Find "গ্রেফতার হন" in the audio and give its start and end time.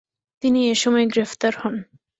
1.07-1.75